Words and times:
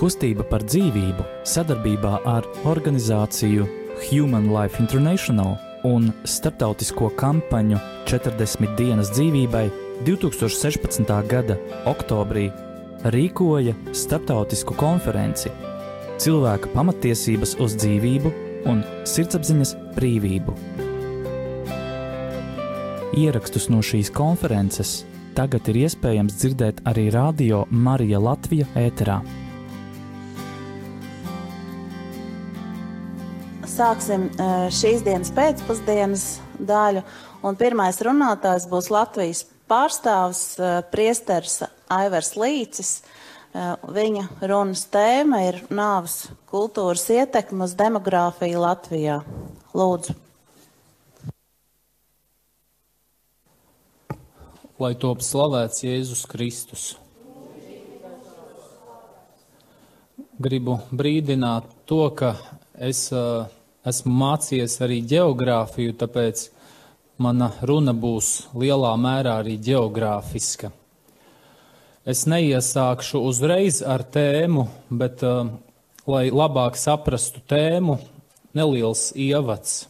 Kustība 0.00 0.46
par 0.48 0.62
dzīvību 0.64 1.24
sadarbībā 1.44 2.22
ar 2.24 2.46
organizāciju 2.64 3.66
Human 4.06 4.46
Life 4.48 4.80
International 4.80 5.58
un 5.84 6.06
starptautisko 6.24 7.10
kampaņu 7.20 7.76
40 8.08 8.78
dienas 8.78 9.10
dzīvībai 9.12 9.66
2016. 10.06 11.04
gada 11.28 11.58
oktobrī 11.90 12.46
rīkoja 13.12 13.74
starptautisku 13.92 14.72
konferenci 14.80 15.52
Cilvēka 16.20 16.72
pamatiesības 16.72 17.54
uz 17.60 17.76
dzīvību 17.80 18.32
un 18.72 18.80
sirdsapziņas 19.08 19.74
brīvību. 19.98 20.56
Ierakstus 23.20 23.68
no 23.68 23.84
šīs 23.84 24.08
konferences 24.16 25.02
tagad 25.36 25.68
ir 25.68 25.82
iespējams 25.84 26.40
dzirdēt 26.40 26.82
arī 26.88 27.10
Radio 27.12 27.66
Marija 27.68 28.20
Latvija 28.20 28.68
ēterā. 28.80 29.20
Sāksim 33.80 34.26
šīs 34.76 35.00
dienas 35.06 35.30
pēcpusdienas 35.32 36.24
daļu. 36.68 37.00
Un 37.46 37.56
pirmais 37.56 37.96
runātājs 38.04 38.66
būs 38.68 38.90
Latvijas 38.92 39.46
pārstāvs 39.70 40.42
priesters 40.92 41.62
Aivars 41.88 42.34
Līcis. 42.36 42.90
Viņa 43.96 44.26
runas 44.50 44.82
tēma 44.92 45.40
ir 45.46 45.62
nāves 45.72 46.26
kultūras 46.50 47.06
ietekme 47.14 47.64
uz 47.64 47.72
demogrāfiju 47.78 48.60
Latvijā. 48.60 49.22
Lūdzu. 49.72 50.16
Lai 54.80 54.92
top 55.00 55.24
slavēts 55.24 55.86
Jēzus 55.86 56.26
Kristus. 56.28 56.84
Gribu 60.40 60.76
brīdināt 60.92 61.72
to, 61.88 62.02
ka 62.16 62.34
es 62.80 63.06
uh, 63.12 63.48
esmu 63.86 64.12
mācījies 64.22 64.76
arī 64.84 65.00
geogrāfiju, 65.08 65.94
tāpēc 66.00 66.48
mana 67.20 67.50
runa 67.66 67.94
būs 67.96 68.50
lielā 68.56 68.92
mērā 69.00 69.40
arī 69.42 69.56
geogrāfiska. 69.60 70.72
Es 72.08 72.24
neiesākšu 72.28 73.20
uzreiz 73.28 73.82
ar 73.84 74.02
tēmu, 74.02 74.66
bet, 74.88 75.20
uh, 75.22 75.50
lai 76.08 76.28
labāk 76.32 76.78
saprastu 76.80 77.42
tēmu, 77.44 77.98
neliels 78.56 79.10
ievads. 79.12 79.84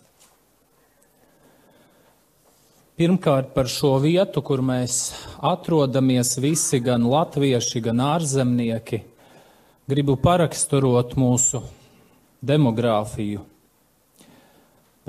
Pirmkārt, 3.00 3.54
par 3.54 3.70
šo 3.70 3.94
vietu, 4.02 4.42
kur 4.44 4.60
mēs 4.60 5.14
atrodamies 5.40 6.34
visi, 6.42 6.82
gan 6.84 7.06
latvieši, 7.08 7.80
gan 7.86 8.02
ārzemnieki, 8.04 9.00
gribu 9.88 10.18
paraksturot 10.20 11.14
mūsu 11.16 11.62
demogrāfiju. 12.44 13.46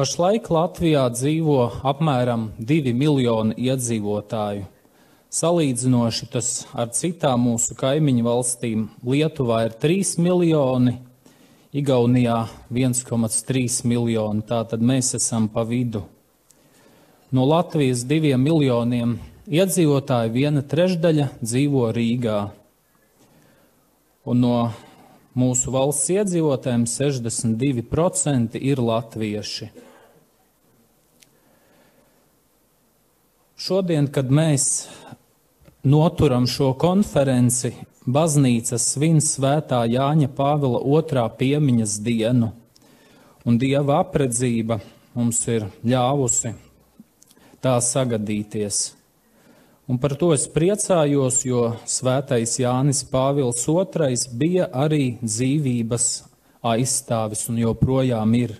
Pašlaik 0.02 0.48
Latvijā 0.50 1.04
dzīvo 1.14 1.60
apmēram 1.86 2.48
2 2.58 2.90
miljoni 2.98 3.54
iedzīvotāju. 3.70 4.64
Salīdzinoši 5.30 6.28
tas 6.34 6.48
ar 6.74 6.88
citām 6.98 7.44
mūsu 7.46 7.76
kaimiņu 7.78 8.24
valstīm 8.26 8.88
Lietuvā 9.06 9.60
ir 9.68 9.76
3 9.84 10.16
miljoni, 10.26 10.96
Igaunijā 11.78 12.40
1,3 12.74 13.86
miljoni, 13.92 14.42
tātad 14.50 14.82
mēs 14.82 15.14
esam 15.20 15.46
pa 15.54 15.62
vidu. 15.70 16.02
No 17.30 17.46
Latvijas 17.46 18.02
diviem 18.02 18.42
miljoniem 18.42 19.20
iedzīvotāju 19.46 20.34
viena 20.34 20.66
trešdaļa 20.66 21.30
dzīvo 21.44 21.92
Rīgā. 22.00 22.40
Un 24.26 24.42
no 24.48 24.56
Mūsu 25.32 25.72
valsts 25.72 26.10
iedzīvotājiem 26.12 26.82
62% 26.92 28.60
ir 28.60 28.82
latvieši. 28.84 29.70
Šodien, 33.62 34.08
kad 34.10 34.32
mēs 34.34 34.88
noturam 35.86 36.48
šo 36.50 36.72
konferenci, 36.82 37.70
baznīca 38.10 38.80
svin 38.82 39.20
svētā 39.22 39.84
Jāņa 39.86 40.32
Pāvila 40.34 40.80
otrā 40.98 41.28
piemiņas 41.38 42.00
dienu, 42.02 42.50
un 43.46 43.60
Dieva 43.62 44.00
apredzība 44.02 44.80
mums 45.14 45.44
ir 45.54 45.68
ļāvusi 45.86 46.56
tā 47.62 47.76
sagadīties. 47.86 48.82
Un 49.86 50.02
par 50.02 50.18
to 50.18 50.32
es 50.34 50.48
priecājos, 50.50 51.44
jo 51.46 51.76
svētais 51.86 52.58
Jānis 52.64 53.04
Pāvils 53.14 53.62
II 53.70 54.18
bija 54.42 54.72
arī 54.74 55.20
dzīvības 55.22 56.10
aizstāvis 56.74 57.46
un 57.54 57.62
joprojām 57.62 58.38
ir. 58.42 58.58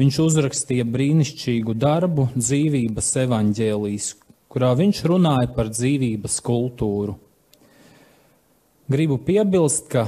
Viņš 0.00 0.18
uzrakstīja 0.24 0.86
brīnišķīgu 0.88 1.74
darbu 1.76 2.28
dzīvības 2.34 3.10
evaņģēlīs, 3.26 4.06
kurā 4.52 4.72
viņš 4.78 5.02
runāja 5.12 5.50
par 5.52 5.68
dzīvības 5.72 6.38
kultūru. 6.46 7.18
Gribu 8.92 9.18
piebilst, 9.20 9.90
ka 9.92 10.06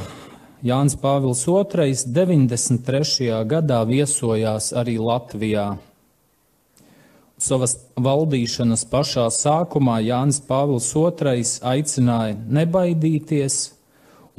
Jānis 0.64 0.96
Pāvils 1.00 1.44
II 1.44 1.92
93. 2.16 3.32
gadā 3.48 3.82
viesojās 3.88 4.72
arī 4.76 4.96
Latvijā 5.00 5.74
Savas 7.44 7.74
valdīšanas 7.98 8.84
pašā 8.88 9.24
sākumā 9.34 9.98
Jānis 10.06 10.38
Pāvils 10.46 10.86
II 10.94 11.42
aicināja 11.66 12.36
nebaidīties 12.58 13.56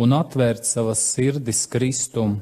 un 0.02 0.16
atvērt 0.16 0.66
savas 0.66 1.04
sirdis 1.12 1.66
Kristum. 1.70 2.40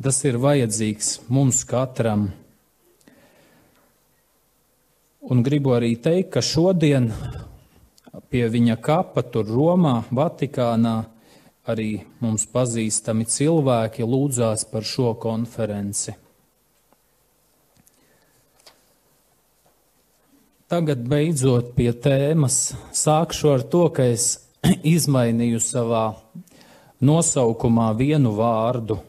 Tas 0.00 0.22
ir 0.24 0.38
vajadzīgs 0.40 1.08
mums 1.28 1.60
katram. 1.68 2.30
Un 5.20 5.42
gribu 5.44 5.74
arī 5.76 5.92
teikt, 6.00 6.30
ka 6.32 6.40
šodien 6.40 7.10
pie 8.32 8.46
viņa 8.48 8.78
kapa 8.80 9.20
tur 9.28 9.44
Romā, 9.44 9.98
Vatikānā, 10.08 10.94
arī 11.68 12.00
mums 12.24 12.46
pazīstami 12.48 13.26
cilvēki 13.28 14.08
lūdzās 14.08 14.64
par 14.72 14.88
šo 14.88 15.12
konferenci. 15.20 16.16
Tagad 20.70 21.04
beidzot 21.10 21.74
pie 21.74 21.90
tēmas 21.92 22.70
sākšu 22.94 23.52
ar 23.52 23.68
to, 23.68 23.84
ka 23.92 24.08
es 24.16 24.32
izmainīju 24.96 25.60
savā 25.60 26.06
nosaukumā 27.04 27.92
vienu 27.98 28.32
vārdu. 28.38 29.00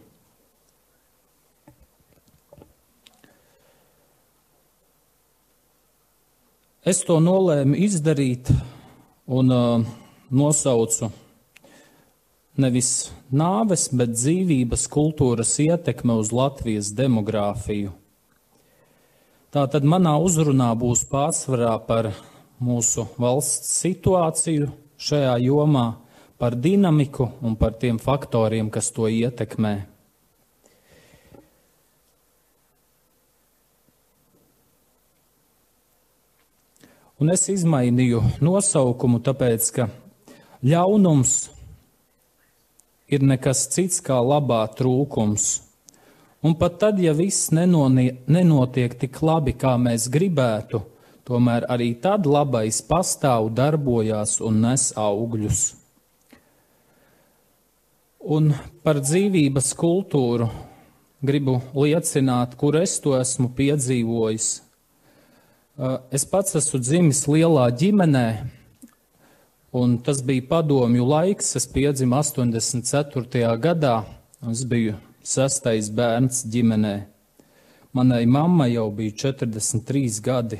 Es 6.81 7.03
to 7.05 7.19
nolēmu 7.21 7.77
izdarīt 7.77 8.47
un 9.29 9.51
uh, 9.53 9.83
nosaucu 10.33 11.11
nevis 12.57 13.11
nāves, 13.29 13.83
bet 13.93 14.15
dzīvības 14.15 14.87
kultūras 14.89 15.51
ietekme 15.61 16.15
uz 16.17 16.31
Latvijas 16.33 16.89
demogrāfiju. 16.97 17.93
Tātad 19.53 19.85
manā 19.85 20.15
uzrunā 20.25 20.71
būs 20.73 21.05
pārsvarā 21.11 21.75
par 21.85 22.09
mūsu 22.57 23.05
valsts 23.21 23.77
situāciju 23.83 24.71
šajā 24.97 25.37
jomā, 25.45 25.85
par 26.41 26.57
dinamiku 26.57 27.29
un 27.45 27.61
par 27.61 27.77
tiem 27.77 28.01
faktoriem, 28.01 28.73
kas 28.73 28.89
to 28.89 29.05
ietekmē. 29.05 29.90
Un 37.21 37.29
es 37.29 37.43
izmainīju 37.53 38.23
nosaukumu, 38.41 39.19
tāpēc, 39.21 39.65
ka 39.75 39.83
ļaunums 40.65 41.33
ir 43.13 43.21
nekas 43.21 43.67
cits 43.69 44.01
kā 44.01 44.17
labā 44.25 44.63
trūkums. 44.73 45.51
Un 46.41 46.55
pat 46.57 46.79
tad, 46.81 46.97
ja 46.97 47.13
viss 47.13 47.51
nenotiek 47.53 48.95
tik 49.03 49.19
labi, 49.21 49.53
kā 49.53 49.75
mēs 49.77 50.07
gribētu, 50.09 50.81
tomēr 51.29 51.67
arī 51.69 51.91
tad 52.01 52.25
labais 52.25 52.81
pastāv, 52.89 53.51
darbojās 53.53 54.39
un 54.41 54.57
nes 54.65 54.87
augļus. 54.97 55.61
Un 58.33 58.49
par 58.81 58.97
dzīvības 59.05 59.71
kultūru 59.77 60.49
gribu 61.21 61.59
liecināt, 61.77 62.57
kur 62.57 62.81
es 62.81 62.97
to 63.05 63.13
esmu 63.21 63.53
piedzīvojis. 63.53 64.70
Es 66.13 66.27
pats 66.29 66.53
esmu 66.59 66.77
dzimis 66.77 67.23
lielā 67.25 67.63
ģimenē, 67.73 68.25
un 69.73 69.95
tas 70.05 70.19
bija 70.21 70.43
padomju 70.51 71.07
laiks. 71.09 71.55
Es 71.57 71.65
piedzimu 71.65 72.19
84. 72.19 73.55
gadā, 73.63 73.95
un 74.45 74.53
es 74.53 74.61
biju 74.61 74.99
sastais 75.25 75.89
bērns 75.89 76.43
ģimenē. 76.53 76.93
Manai 77.97 78.27
mammai 78.29 78.69
jau 78.75 78.91
bija 78.93 79.15
43 79.33 80.21
gadi. 80.21 80.59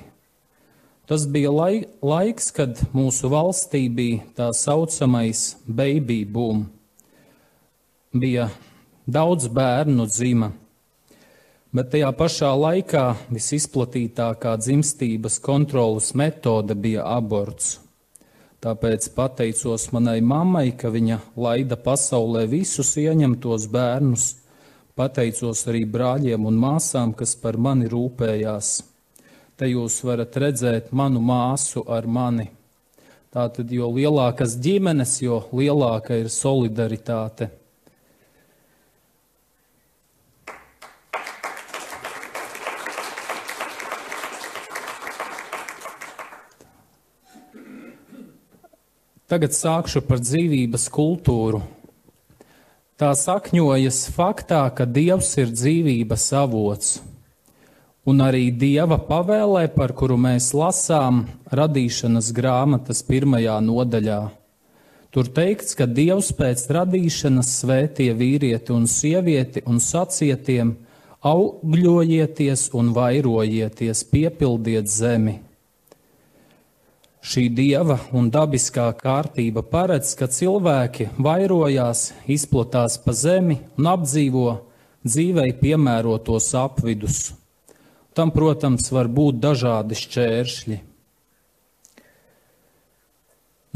Tas 1.06 1.28
bija 1.30 1.54
lai, 1.54 1.86
laiks, 2.02 2.50
kad 2.58 2.82
mūsu 2.90 3.30
valstī 3.30 3.84
bija 3.94 4.26
tā 4.34 4.50
saucamais 4.58 5.52
baby 5.68 6.24
boom. 6.26 6.66
bija 8.12 8.50
daudz 9.06 9.46
bērnu 9.54 10.10
dzima, 10.10 10.50
bet 11.72 11.94
tajā 11.94 12.10
pašā 12.18 12.52
laikā 12.58 13.06
visizplatītākā 13.32 14.58
dzimstības 14.60 15.40
kontrolas 15.44 16.12
metode 16.20 16.76
bija 16.76 17.06
aborts. 17.16 17.78
Tāpēc 18.62 19.08
pateicos 19.16 19.88
manai 19.96 20.20
mammai, 20.22 20.68
ka 20.78 20.92
viņa 20.94 21.18
laida 21.34 21.80
pasaulē 21.82 22.44
visus 22.52 22.92
ieņemtos 23.02 23.66
bērnus. 23.74 24.26
Pateicos 24.94 25.64
arī 25.72 25.82
brāļiem 25.90 26.46
un 26.46 26.60
māsām, 26.62 27.16
kas 27.18 27.34
par 27.42 27.58
mani 27.58 27.90
rūpējās. 27.90 28.70
Te 29.58 29.72
jūs 29.72 30.04
varat 30.06 30.38
redzēt 30.44 30.92
manu 30.94 31.24
māsu 31.26 31.82
ar 31.90 32.06
mani. 32.06 32.52
Tātad, 33.32 33.72
jo 33.72 33.88
lielākas 33.96 34.58
ģimenes, 34.62 35.16
jo 35.24 35.40
lielāka 35.56 36.20
ir 36.20 36.30
solidaritāte. 36.30 37.48
Tagad 49.32 49.54
sākšu 49.56 50.02
par 50.04 50.20
dzīvības 50.20 50.90
kultūru. 50.92 51.62
Tā 53.00 53.14
sakņojas 53.16 54.10
faktā, 54.12 54.66
ka 54.76 54.84
Dievs 54.84 55.30
ir 55.40 55.54
dzīvības 55.56 56.26
avots 56.36 56.98
un 58.04 58.20
arī 58.26 58.50
dieva 58.52 58.98
pavēlē, 59.00 59.70
par 59.72 59.94
kuru 59.96 60.18
mēs 60.20 60.50
lasām 60.58 61.22
radīšanas 61.48 62.34
grāmatas 62.36 63.00
pirmajā 63.08 63.56
nodaļā. 63.64 64.20
Tur 65.16 65.30
teikts, 65.32 65.78
ka 65.80 65.88
Dievs 65.88 66.34
pēc 66.36 66.66
radīšanas 66.76 67.54
svētie 67.62 68.10
vīrieti 68.12 68.76
un 68.76 68.84
sievieti 68.84 69.64
un 69.64 69.80
sacietiem 69.80 70.76
augļojieties 71.24 72.68
un 72.76 72.92
vairojieties, 73.00 74.04
piepildiet 74.12 74.92
zemi. 74.92 75.38
Šī 77.22 77.52
dieva 77.54 78.00
un 78.18 78.32
dabiskā 78.34 78.88
kārtība 78.98 79.62
paredz, 79.62 80.16
ka 80.18 80.26
cilvēki 80.26 81.12
vairojās, 81.22 82.08
izplatās 82.26 82.96
pa 83.04 83.14
zemi 83.14 83.60
un 83.78 83.90
apdzīvo 83.92 84.46
dzīvei 85.06 85.52
piemērotos 85.60 86.48
apvidus. 86.58 87.20
Tam, 88.18 88.34
protams, 88.34 88.90
var 88.92 89.06
būt 89.08 89.38
dažādi 89.44 89.98
šķēršļi. 90.00 90.80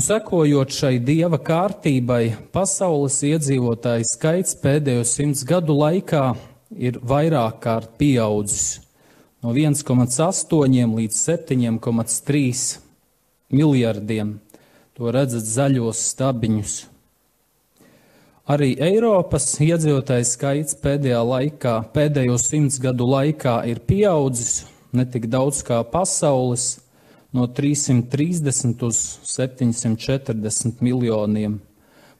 Sekojot 0.05 0.73
šai 0.75 0.97
dieva 0.99 1.37
kārtībai, 1.39 2.33
pasaules 2.51 3.21
iedzīvotāju 3.29 4.07
skaits 4.09 4.57
pēdējo 4.59 5.05
simts 5.07 5.45
gadu 5.47 5.77
laikā 5.77 6.23
ir 6.75 6.97
vairāk 6.99 7.61
kārt 7.63 7.93
pieaudzis 8.01 8.81
no 9.45 9.53
1,8 9.53 10.97
līdz 10.97 11.21
7,3 11.21 12.84
miljardiem. 13.53 14.37
To 14.95 15.11
redzat 15.11 15.43
zaļos 15.43 16.01
stabiņus. 16.13 16.75
Arī 18.45 18.75
Eiropas 18.77 19.49
iedzīvotāju 19.59 20.27
skaits 20.29 20.77
pēdējā 20.79 21.19
laikā, 21.25 21.75
pēdējo 21.95 22.37
simts 22.39 22.77
gadu 22.79 23.07
laikā 23.09 23.57
ir 23.71 23.81
pieaudzis 23.87 24.63
ne 24.95 25.05
tik 25.09 25.27
daudz 25.31 25.61
kā 25.65 25.81
pasaules, 25.91 26.79
no 27.35 27.47
330 27.51 28.83
uz 28.87 28.99
740 29.27 30.83
miljoniem. 30.85 31.59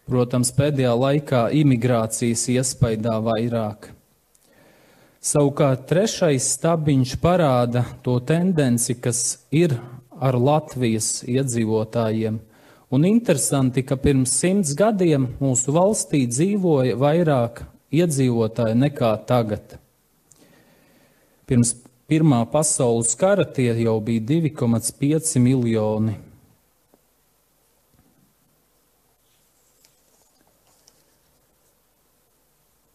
Protams, 0.06 0.51
pēdējā 0.54 0.92
laikā 1.00 1.45
imigrācijas 1.56 2.44
iespaidā 2.54 3.16
vairāk. 3.25 3.89
Savukārt 5.25 5.88
trešais 5.89 6.51
stabiņš 6.60 7.16
parāda 7.24 7.86
to 8.06 8.19
tendenci, 8.21 8.94
kas 9.01 9.39
ir 9.50 9.74
ar 10.20 10.40
Latvijas 10.40 11.24
iedzīvotājiem– 11.28 12.42
Un 12.96 13.04
interesanti, 13.04 13.82
ka 13.84 13.98
pirms 13.98 14.32
simts 14.40 14.76
gadiem 14.78 15.26
mūsu 15.42 15.74
valstī 15.74 16.22
dzīvoja 16.30 16.94
vairāk 17.02 17.64
iedzīvotāji 17.92 18.78
nekā 18.78 19.10
tagad. 19.28 19.74
Pirms 21.50 21.74
Pirmā 22.06 22.44
pasaules 22.54 23.16
kara 23.18 23.48
tie 23.50 23.72
jau 23.82 23.96
bija 24.06 24.22
2,5 24.30 25.40
miljoni. 25.42 26.14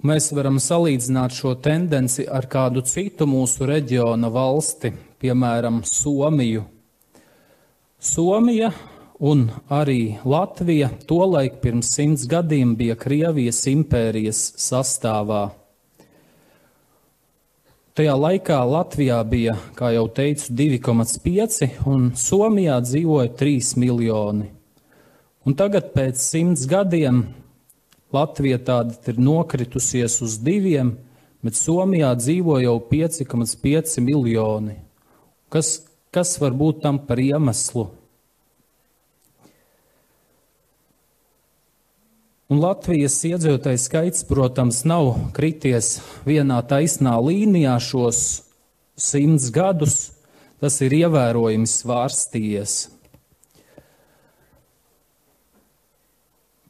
Mēs 0.06 0.30
varam 0.32 0.62
salīdzināt 0.62 1.34
šo 1.34 1.56
tendenci 1.58 2.28
ar 2.30 2.46
kādu 2.46 2.86
citu 2.86 3.26
mūsu 3.26 3.66
reģiona 3.66 4.30
valsti, 4.30 4.94
piemēram, 5.18 5.82
Somiju. 5.82 6.68
Somija 8.00 8.70
un 9.20 9.50
arī 9.68 10.16
Latvija 10.24 10.88
tolaik 11.04 11.58
pirms 11.60 11.90
simts 11.92 12.22
gadiem 12.24 12.72
bija 12.76 12.94
Krievijas 12.96 13.58
impērijas 13.68 14.38
sastāvā. 14.56 15.50
Tajā 17.92 18.14
laikā 18.16 18.56
Latvijā 18.64 19.18
bija, 19.28 19.58
kā 19.76 19.90
jau 19.92 20.06
teicu, 20.16 20.48
2,5 20.56 21.84
un 21.92 22.06
Somijā 22.16 22.78
dzīvoja 22.80 23.34
3 23.36 23.76
miljoni. 23.84 24.48
Un 25.44 25.58
tagad 25.60 25.92
pēc 25.92 26.24
simts 26.24 26.64
gadiem 26.70 27.26
Latvija 28.16 28.62
tāda 28.64 28.96
ir 29.12 29.20
nokritusies 29.20 30.16
uz 30.24 30.40
diviem, 30.40 30.94
bet 31.44 31.60
Somijā 31.60 32.16
dzīvo 32.16 32.62
jau 32.64 32.78
5,5 32.80 34.00
miljoni. 34.08 34.80
Kas, 35.52 35.89
kas 36.14 36.36
var 36.42 36.54
būt 36.58 36.82
tam 36.84 37.00
par 37.06 37.22
iemeslu? 37.22 37.88
Un 42.50 42.58
Latvijas 42.58 43.14
iedzīvotāju 43.28 43.78
skaits, 43.78 44.24
protams, 44.26 44.82
nav 44.82 45.12
krities 45.36 46.00
vienā 46.26 46.56
taisnā 46.66 47.12
līnijā 47.22 47.76
šos 47.78 48.22
simts 48.98 49.52
gadus. 49.54 50.10
Tas 50.60 50.74
ir 50.84 50.92
ievērojami 50.92 51.64
svārstījies. 51.70 52.72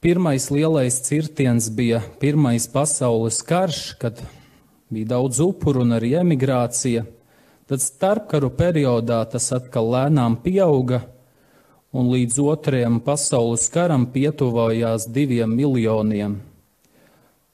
Pirmais 0.01 0.47
lielais 0.53 1.01
cirtiens 1.03 1.67
bija 1.75 1.99
Pirmais 2.21 2.69
pasaules 2.71 3.41
karš, 3.43 3.81
kad 3.99 4.21
bija 4.93 5.17
daudz 5.17 5.41
upuru 5.43 5.83
un 5.83 5.97
arī 5.97 6.13
emigrācija. 6.21 7.03
Tad 7.71 7.79
starpkaru 7.79 8.49
periodā 8.59 9.21
tas 9.31 9.45
atkal 9.55 9.93
lēnām 9.93 10.35
pieauga 10.43 11.05
un 11.95 12.09
līdz 12.11 12.39
otrajam 12.43 12.97
pasaules 13.07 13.69
karam 13.71 14.09
pietuvojās 14.11 15.05
diviem 15.07 15.53
miljoniem. 15.55 16.33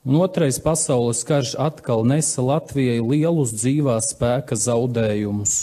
Un 0.08 0.16
otrais 0.24 0.56
pasaules 0.64 1.20
karš 1.28 1.50
atkal 1.60 2.06
nesa 2.08 2.40
Latvijai 2.46 3.02
lielus 3.04 3.52
dzīvā 3.58 3.98
spēka 4.06 4.56
zaudējumus. 4.56 5.56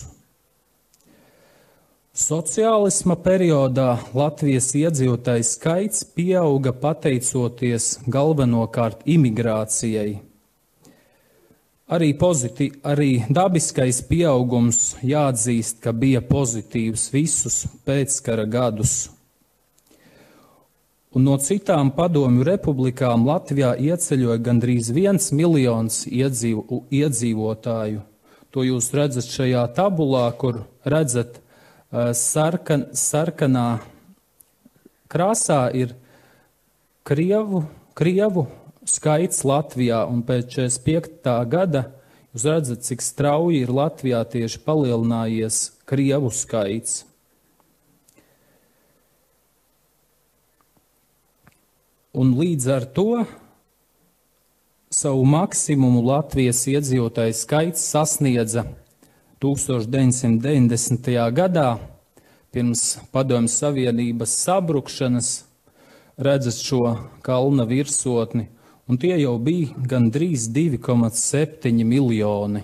Sociālisma 2.13 3.17
periodā 3.25 3.87
Latvijas 4.13 4.69
iedzīvotāju 4.77 5.47
skaits 5.49 6.05
pieauga 6.13 6.75
pateicoties 6.85 7.95
galvenokārt 8.05 9.01
imigrācijai 9.15 10.19
Arī, 11.93 12.13
pozitī, 12.17 12.71
arī 12.81 13.25
dabiskais 13.29 13.99
pieaugums 14.09 14.95
jāatzīst, 15.05 15.81
ka 15.83 15.91
bija 15.93 16.23
pozitīvs 16.25 17.09
visus 17.13 17.57
pēckara 17.85 18.47
gadus. 18.49 19.11
Un 21.13 21.27
no 21.27 21.35
citām 21.37 21.91
padomju 21.93 22.47
republikām 22.47 23.27
Latvijā 23.27 23.75
ieceļoja 23.77 24.39
gandrīz 24.41 24.89
viens 24.95 25.29
miljons 25.37 26.07
iedzīv, 26.09 26.63
iedzīvotāju. 26.89 28.01
To 28.49 28.65
jūs 28.65 28.89
redzat 28.97 29.29
šajā 29.29 29.67
tabulā, 29.77 30.25
kur 30.39 30.63
redzat 30.89 31.37
uh, 31.37 32.09
sarkan, 32.17 32.87
sarkanā 32.97 33.67
krāsā 35.13 35.67
ir 35.77 35.93
Krievu, 37.05 37.67
Krievu 37.93 38.47
skaits 38.89 39.43
Latvijā, 39.47 40.03
un 40.09 40.23
pēc 40.25 40.49
45. 40.55 41.33
gada 41.49 41.87
jūs 42.33 42.45
redzat, 42.49 42.83
cik 42.85 43.03
strauji 43.03 43.63
ir 43.63 43.71
Latvijā 43.73 44.23
tieši 44.27 44.61
palielinājies 44.65 45.59
Krievu 45.89 46.31
skaits. 46.33 47.03
Un 52.13 52.35
līdz 52.37 52.67
ar 52.69 52.85
to 52.93 53.23
savu 54.93 55.23
maksimumu 55.25 56.03
Latvijas 56.05 56.61
iedzīvotāju 56.69 57.33
skaits 57.33 57.81
sasniedza 57.89 58.67
1990. 59.41 61.09
gadā, 61.33 61.69
pirms 62.53 62.99
Padomju 63.11 63.49
Savienības 63.49 64.35
sabrukšanas, 64.43 65.31
redzat 66.21 66.61
šo 66.61 66.83
kalna 67.25 67.65
virsotni 67.65 68.45
un 68.87 68.99
tie 68.99 69.15
jau 69.21 69.35
bija 69.39 69.87
gandrīz 69.87 70.49
2,7 70.51 71.83
miljoni. 71.87 72.63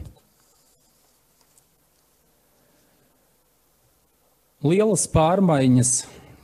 Lielas 4.59 5.05
pārmaiņas, 5.07 5.91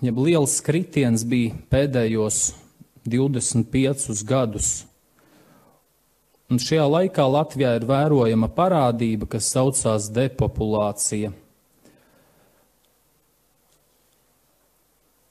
jeb 0.05 0.19
liels 0.23 0.61
kritiens 0.63 1.25
bija 1.27 1.51
pēdējos 1.71 2.53
25 3.03 4.23
gadus. 4.23 4.69
Un 6.47 6.61
šajā 6.61 6.85
laikā 6.87 7.25
Latvijā 7.27 7.73
ir 7.75 7.87
vērojama 7.89 8.47
parādība, 8.55 9.27
kas 9.35 9.49
saucās 9.51 10.07
depopulācija. 10.15 11.33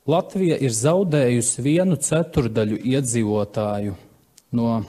Latvija 0.04 0.58
ir 0.60 0.74
zaudējusi 0.76 1.62
vienu 1.64 1.96
ceturdaļu 1.96 2.82
iedzīvotāju 2.84 3.94
no, 4.54 4.84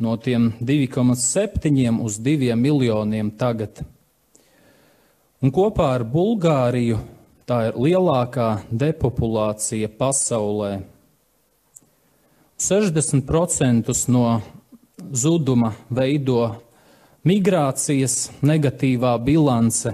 no 0.00 0.16
tiem 0.16 0.52
2,7 0.60 2.00
uz 2.02 2.18
2 2.18 2.56
miljoniem 2.56 3.30
tagad. 3.38 3.84
Un 5.44 5.52
kopā 5.52 5.90
ar 5.98 6.06
Bulgāriju 6.08 6.98
tā 7.44 7.68
ir 7.68 7.76
lielākā 7.76 8.48
depopulācija 8.72 9.90
pasaulē. 9.92 10.78
60% 12.56 13.92
no 14.08 14.24
zuduma 15.12 15.74
veido 15.90 16.54
migrācijas 17.28 18.30
negatīvā 18.40 19.18
bilance, 19.26 19.92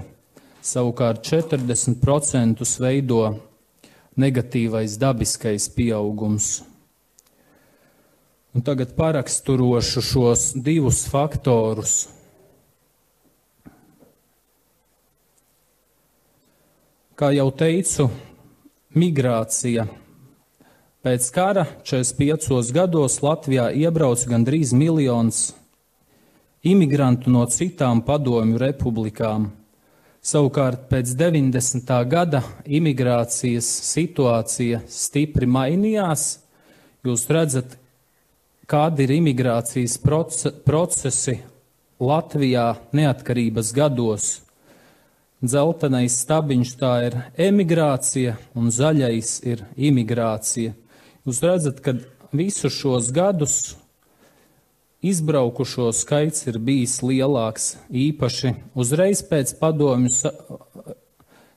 savukārt 0.63 1.25
40% 1.27 2.63
veido 2.79 3.23
negatīvais 4.15 4.95
dabiskais 5.01 5.67
pieaugums. 5.75 6.61
Un 8.51 8.61
tagad 8.67 8.95
paraksturošu 8.95 10.01
šos 10.03 10.41
divus 10.55 11.05
faktorus. 11.07 12.09
Kā 17.15 17.29
jau 17.31 17.47
teicu, 17.55 18.09
migrācija. 18.97 19.85
Pēc 21.01 21.29
kara 21.31 21.63
45 21.87 22.73
gados 22.75 23.21
Latvijā 23.23 23.69
iebrauca 23.71 24.27
gandrīz 24.33 24.75
miljons 24.75 25.53
imigrantu 26.61 27.31
no 27.31 27.47
citām 27.49 28.03
padomju 28.05 28.59
republikām. 28.61 29.47
Savukārt 30.21 30.89
pēc 30.91 31.15
90. 31.17 31.93
gada 32.11 32.43
imigrācijas 32.67 33.69
situācija 33.87 34.83
stipri 34.91 35.47
mainījās. 35.49 36.25
Jūs 37.01 37.25
redzat, 37.33 37.79
kādi 38.71 39.03
ir 39.03 39.11
imigrācijas 39.17 39.97
procesi 40.65 41.35
Latvijā 42.01 42.69
neatkarības 42.95 43.73
gados. 43.75 44.29
Zeltenais 45.41 46.15
stabiņš 46.23 46.71
tā 46.79 46.93
ir 47.09 47.17
emigrācija 47.49 48.37
un 48.55 48.71
zaļais 48.71 49.35
ir 49.49 49.65
imigrācija. 49.75 50.73
Jūs 51.25 51.43
redzat, 51.43 51.83
ka 51.83 51.97
visus 52.31 52.73
šos 52.77 53.11
gadus 53.13 53.57
Izbraukušo 55.01 55.87
skaits 55.97 56.45
ir 56.45 56.59
bijis 56.61 56.99
lielāks, 57.01 57.71
īpaši 57.89 58.51
uzreiz 58.77 59.23
pēc 59.25 59.55
padomju 59.57 60.11
sa 60.13 60.29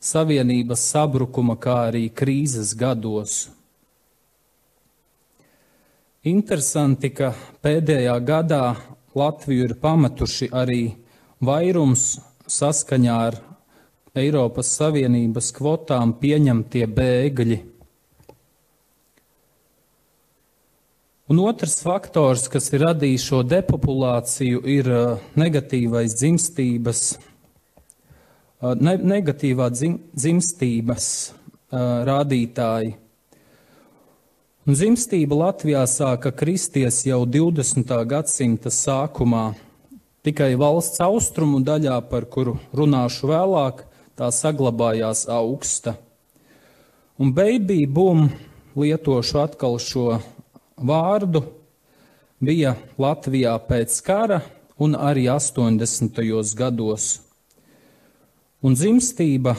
savienības 0.00 0.80
sabrukuma, 0.94 1.58
kā 1.60 1.74
arī 1.90 2.06
krīzes 2.08 2.72
gados. 2.72 3.50
Interesanti, 6.24 7.10
ka 7.12 7.34
pēdējā 7.60 8.14
gadā 8.24 8.62
Latviju 9.12 9.66
ir 9.66 9.74
pametuši 9.76 10.46
arī 10.56 10.94
vairums 11.44 12.14
saskaņā 12.48 13.16
ar 13.26 13.36
Eiropas 14.16 14.70
Savienības 14.78 15.50
kvotām 15.52 16.14
pieņemtie 16.22 16.86
bēgļi. 16.96 17.58
Un 21.28 21.44
otrs 21.44 21.76
faktors, 21.84 22.48
kas 22.48 22.72
ir 22.72 22.86
radījis 22.86 23.28
šo 23.28 23.42
depopulāciju, 23.44 24.64
ir 24.64 24.88
uh, 24.88 25.22
negatīvais 25.36 26.16
dzimstības, 26.22 27.04
uh, 27.20 28.72
ne, 28.80 28.96
negatīvā 29.12 29.68
dzim, 29.76 30.00
dzimstības 30.16 31.06
uh, 31.28 32.04
rādītāji. 32.08 32.96
Un 34.64 34.72
dzimstība 34.72 35.36
Latvijā 35.36 35.82
sāka 35.84 36.30
kristies 36.32 37.02
jau 37.04 37.18
20. 37.28 37.90
gadsimta 38.08 38.70
sākumā. 38.72 39.50
Tikai 40.24 40.54
valsts 40.56 41.02
austrumu 41.04 41.60
daļā, 41.60 41.98
par 42.08 42.24
kuru 42.32 42.54
runāšu 42.72 43.28
vēlāk, 43.28 43.82
tā 44.16 44.30
saglabājās 44.32 45.26
augsta. 45.28 45.98
Un 47.20 47.34
baby 47.36 47.84
boom 47.84 48.30
lietošu 48.72 49.42
atkal 49.42 49.76
šo 49.76 50.16
vārdu 50.80 51.44
bija 52.40 52.72
Latvijā 52.96 53.52
pēc 53.68 54.00
kara 54.00 54.40
un 54.80 54.96
arī 54.96 55.28
80. 55.28 56.24
gados. 56.56 57.20
Un 58.64 58.80
dzimstība 58.80 59.58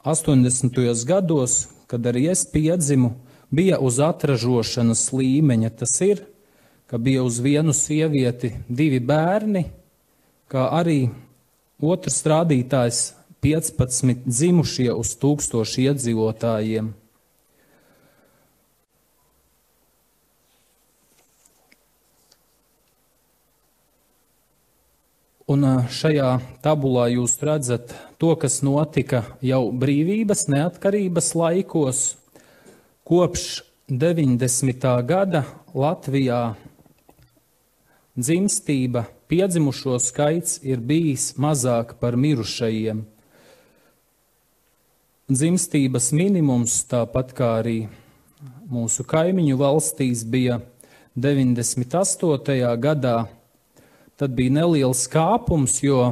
80. 0.00 1.04
gados, 1.04 1.66
kad 1.84 2.08
arī 2.08 2.30
es 2.32 2.48
piedzimu, 2.48 3.18
bija 3.50 3.78
uz 3.80 4.00
atražošanas 4.02 5.08
līmeņa. 5.12 5.70
Tas 5.80 5.94
ir, 6.04 6.22
ka 6.86 6.98
bija 6.98 7.24
uz 7.24 7.40
vienu 7.44 7.74
sievieti 7.76 8.54
divi 8.68 9.00
bērni, 9.00 9.66
kā 10.48 10.68
arī 10.78 11.08
otrs 11.80 12.22
rādītājs 12.26 13.02
15 13.44 14.26
dzimušie 14.26 14.90
uz 14.94 15.12
tūkstošu 15.20 15.84
iedzīvotājiem. 15.88 16.94
Un 25.48 25.64
šajā 25.88 26.34
tabulā 26.60 27.06
jūs 27.08 27.38
redzat 27.40 27.94
to, 28.20 28.34
kas 28.36 28.58
notika 28.60 29.22
jau 29.40 29.70
brīvības, 29.72 30.44
neatkarības 30.52 31.30
laikos. 31.40 32.17
Kopš 33.08 33.62
90. 33.88 34.84
gada 35.08 35.44
Latvijā 35.74 36.54
dzimstība, 38.18 39.06
piedzimušo 39.32 39.96
skaits 40.02 40.58
ir 40.60 40.82
bijis 40.84 41.30
mazāk 41.40 41.96
par 42.00 42.18
mirušajiem. 42.20 43.00
Dzimstības 45.32 46.12
minimums, 46.12 46.82
tāpat 46.92 47.32
kā 47.36 47.50
arī 47.62 47.78
mūsu 48.68 49.08
kaimiņu 49.08 49.56
valstīs, 49.56 50.26
bija 50.28 50.60
98. 51.16 52.76
gadā 52.76 53.16
Tad 54.18 54.32
bija 54.34 54.50
neliels 54.50 55.04
kāpums, 55.06 55.76
jo 55.78 56.08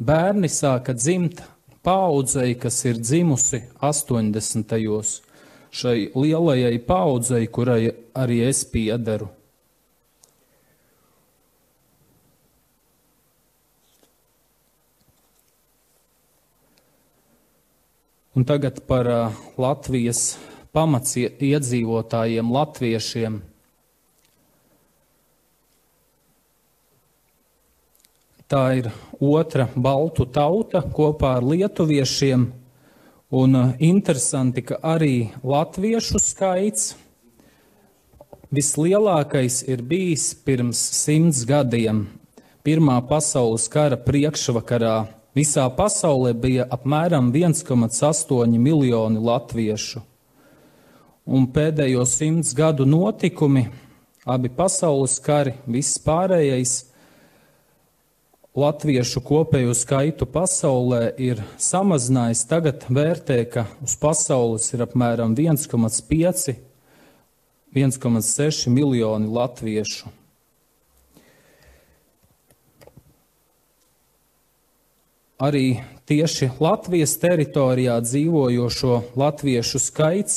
bērni 0.00 0.48
sāka 0.48 0.94
dzimt 0.96 1.42
paudzei, 1.84 2.54
kas 2.56 2.78
ir 2.88 2.96
dzimusi 2.96 3.60
80. 3.84 4.72
Šai 5.74 6.10
lielajai 6.14 6.76
paudzei, 6.86 7.48
kurai 7.50 7.88
arī 8.14 8.44
es 8.46 8.62
piederu. 8.70 9.30
Un 18.34 18.42
tagad 18.42 18.80
par 18.86 19.06
Latvijas 19.58 20.34
pamats 20.74 21.14
iedzīvotājiem, 21.18 22.48
latviešiem. 22.50 23.36
Tā 28.50 28.64
ir 28.78 28.90
otra 29.22 29.68
baltu 29.74 30.26
tauta 30.26 30.82
kopā 30.82 31.36
ar 31.38 31.46
lietuviešiem. 31.46 32.50
Un 33.34 33.54
uh, 33.54 33.72
interesanti, 33.82 34.62
ka 34.62 34.76
arī 34.78 35.32
latviešu 35.42 36.20
skaits 36.22 36.92
vislielākais 38.54 39.64
ir 39.66 39.82
bijis 39.82 40.28
pirms 40.46 40.78
simts 40.78 41.40
gadiem. 41.48 42.04
Pirmā 42.62 43.00
pasaules 43.08 43.66
kara 43.72 43.98
priekšvakarā 43.98 44.94
visā 45.34 45.66
pasaulē 45.80 46.30
bija 46.38 46.68
apmēram 46.70 47.32
1,8 47.34 48.54
miljoni 48.54 49.26
latviešu. 49.26 50.04
Un 51.26 51.50
pēdējo 51.50 52.06
simts 52.06 52.54
gadu 52.54 52.86
notikumi, 52.86 53.66
abi 54.30 54.52
pasaules 54.62 55.18
kari, 55.18 55.58
viss 55.66 55.98
pārējais 55.98 56.84
latviešu 58.54 59.20
kopējo 59.26 59.74
skaitu 59.74 60.26
pasaulē 60.30 61.08
ir 61.18 61.42
samazinājis. 61.58 62.44
Tagad 62.46 62.86
vērtē, 62.86 63.40
ka 63.50 63.66
uz 63.82 63.96
pasaules 63.98 64.68
ir 64.74 64.84
apmēram 64.86 65.34
1,5 65.34 66.54
1,6 67.74 68.68
miljoni 68.70 69.26
latviešu. 69.26 70.06
Arī 75.42 75.80
tieši 76.06 76.52
Latvijas 76.62 77.16
teritorijā 77.18 77.96
dzīvojošo 78.00 79.00
latviešu 79.18 79.80
skaits 79.82 80.36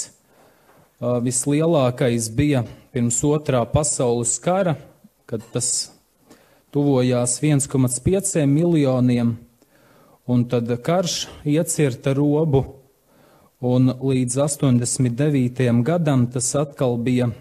vislielākais 0.97 2.31
bija 2.33 2.63
pirms 2.91 3.21
otrā 3.21 3.61
pasaules 3.69 4.33
kara, 4.41 4.73
kad 5.29 5.45
tas 5.53 5.91
tuvojās 6.77 7.39
1,5 7.41 8.45
miljoniem, 8.45 9.31
un 10.29 10.43
tad 10.45 10.69
karš 10.85 11.23
iecirta 11.41 12.11
robu, 12.13 12.59
un 13.65 13.89
līdz 13.97 14.35
89. 14.43 15.71
gadam 15.81 16.27
tas 16.29 16.51
atkal 16.59 16.99
bija 17.01 17.31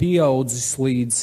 pieaudzis 0.00 0.72
līdz, 0.82 1.20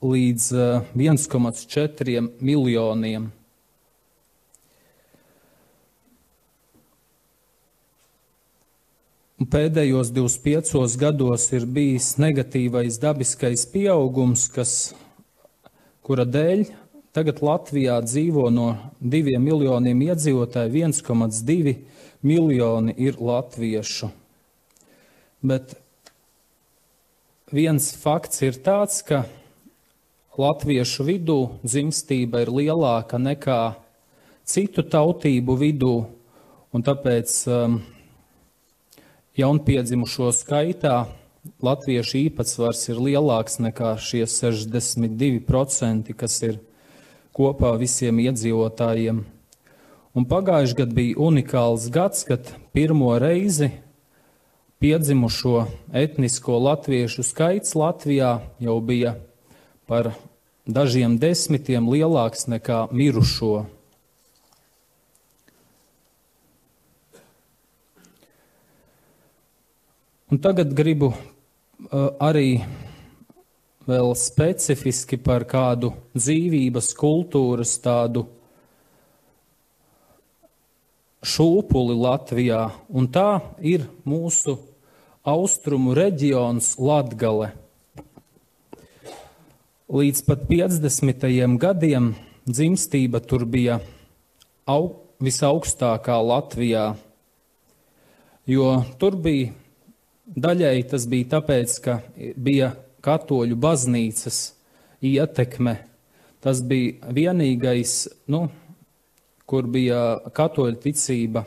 līdz 0.00 0.48
1,4 0.96 2.24
miljoniem. 2.40 3.28
Pēdējos 9.40 10.10
25 10.12 10.98
gados 11.00 11.46
ir 11.56 11.64
bijis 11.64 12.18
negatīvais 12.20 12.98
dabiskais 13.00 13.62
pieaugums, 13.72 14.42
kas, 14.52 14.72
kura 16.04 16.26
dēļ 16.28 16.66
tagad 17.16 17.38
Latvijā 17.40 17.94
dzīvo 18.04 18.50
no 18.52 18.66
2 19.00 19.38
miljoniem 19.40 20.02
iedzīvotāju 20.10 20.82
1,2 20.92 21.72
miljoni 22.20 22.92
ir 23.00 23.16
latviešu. 23.16 24.10
Bet 25.40 25.72
viens 27.48 27.86
fakts 27.96 28.42
ir 28.44 28.58
tāds, 28.60 28.98
ka 29.00 29.22
latviešu 30.36 31.06
vidū 31.08 31.38
dzimstība 31.64 32.44
ir 32.44 32.52
lielāka 32.58 33.16
nekā 33.16 33.56
citu 34.44 34.84
tautību 34.84 35.56
vidū, 35.64 35.94
un 36.76 36.84
tāpēc 36.84 37.34
um, 37.48 37.80
jaunpiedzimušo 39.40 40.30
skaitā 40.36 41.06
latviešu 41.64 42.18
īpatsvars 42.26 42.82
ir 42.92 42.98
lielāks 43.00 43.58
nekā 43.62 43.94
šie 44.00 44.24
62%, 44.28 46.12
kas 46.14 46.42
ir 46.46 46.58
kopā 47.36 47.72
visiem 47.80 48.20
iedzīvotājiem. 48.20 49.22
Un 50.10 50.26
pagājuši 50.26 50.76
gadu 50.82 50.96
bija 50.96 51.18
unikāls 51.22 51.86
gads, 51.94 52.24
kad 52.26 52.50
pirmo 52.74 53.12
reizi 53.22 53.70
piedzimušo 54.82 55.66
etnisko 55.94 56.58
latviešu 56.66 57.22
skaits 57.26 57.76
Latvijā 57.78 58.40
jau 58.58 58.80
bija 58.82 59.14
par 59.86 60.12
dažiem 60.66 61.18
desmitiem 61.20 61.88
lielāks 61.88 62.48
nekā 62.50 62.88
mirušo. 62.92 63.66
Un 70.30 70.38
tagad 70.38 70.70
gribu 70.78 71.08
uh, 71.10 71.16
arī 72.22 72.60
vēl 73.82 74.12
specifiski 74.14 75.16
par 75.18 75.42
kādu 75.42 75.88
dzīvības 76.14 76.92
kultūras 76.94 77.72
tādu 77.82 78.22
šūpuli 81.26 81.96
Latvijā, 81.98 82.60
un 82.94 83.08
tā 83.10 83.40
ir 83.58 83.88
mūsu 84.06 84.54
austrumu 85.26 85.96
reģions 85.98 86.76
Latgale. 86.78 87.50
Līdz 89.90 90.20
pat 90.28 90.44
50. 90.46 91.26
gadiem 91.58 92.12
dzimstība 92.46 93.18
tur 93.18 93.48
bija 93.50 93.80
au, 94.70 94.94
visaugstākā 95.18 96.20
Latvijā, 96.22 96.92
jo 98.46 98.76
tur 99.02 99.18
bija 99.18 99.58
Daļai 100.30 100.84
tas 100.86 101.08
bija 101.10 101.26
tāpēc, 101.32 101.72
ka 101.82 101.96
bija 102.38 102.70
katoļu 103.02 103.56
baznīcas 103.58 104.36
ietekme. 105.02 105.80
Tas 106.40 106.60
bija 106.62 107.10
vienīgais, 107.10 107.94
nu, 108.30 108.44
kur 109.50 109.66
bija 109.66 110.20
katoļu 110.30 110.78
ticība, 110.84 111.42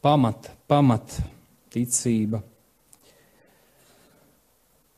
pamat, 0.00 0.48
pamat 0.70 1.18
ticība. 1.74 2.40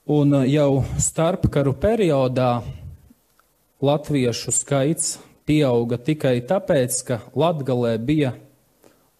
Un 0.06 0.38
uh, 0.38 0.46
jau 0.46 0.84
starpkaru 1.02 1.74
periodā 1.82 2.62
latviešu 3.82 4.54
skaits 4.54 5.16
pieauga 5.46 5.98
tikai 5.98 6.40
tāpēc, 6.46 7.02
ka 7.06 7.18
Latgalē 7.34 7.96
bija 7.98 8.32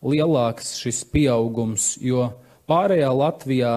lielāks 0.03 0.77
šis 0.79 1.03
pieaugums, 1.11 1.97
jo 1.99 2.31
Pārējā 2.71 3.09
Latvijā 3.11 3.73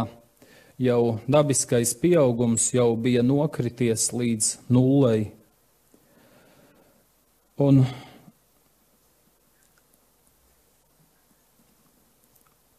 jau 0.77 1.17
dabiskais 1.31 1.95
pieaugums 1.97 2.67
jau 2.75 2.91
bija 2.99 3.23
nokrities 3.25 4.11
līdz 4.13 4.51
nullei. 4.69 5.31
Un 7.57 7.85